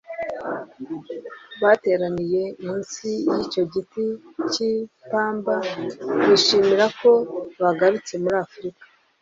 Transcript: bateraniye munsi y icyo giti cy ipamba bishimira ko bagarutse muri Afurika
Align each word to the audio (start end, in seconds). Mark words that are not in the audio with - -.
bateraniye 1.61 2.43
munsi 2.63 3.09
y 3.31 3.35
icyo 3.45 3.63
giti 3.73 4.03
cy 4.51 4.57
ipamba 4.75 5.55
bishimira 6.27 6.85
ko 6.99 7.11
bagarutse 7.61 8.13
muri 8.23 8.37
Afurika 8.45 8.83